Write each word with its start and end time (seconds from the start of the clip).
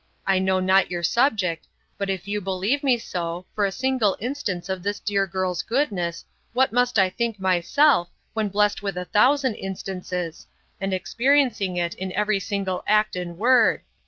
I 0.25 0.39
know 0.39 0.59
not 0.59 0.89
your 0.89 1.03
subject; 1.03 1.67
but 1.99 2.09
if 2.09 2.27
you 2.27 2.41
believe 2.41 2.81
me 2.83 2.97
so, 2.97 3.45
for 3.53 3.65
a 3.67 3.71
single 3.71 4.17
instance 4.19 4.67
of 4.67 4.81
this 4.81 4.99
dear 4.99 5.27
girl's 5.27 5.61
goodness, 5.61 6.25
what 6.53 6.73
must 6.73 6.97
I 6.97 7.07
think 7.07 7.39
myself, 7.39 8.09
when 8.33 8.49
blessed 8.49 8.81
with 8.81 8.97
a 8.97 9.05
thousand 9.05 9.53
instances, 9.57 10.47
and 10.79 10.91
experiencing 10.91 11.77
it 11.77 11.93
in 11.93 12.11
every 12.13 12.39
single 12.39 12.83
act 12.87 13.15
and 13.15 13.37
word! 13.37 13.81